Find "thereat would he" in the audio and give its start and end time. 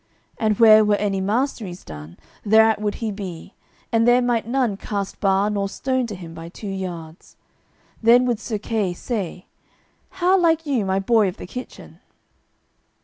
2.43-3.11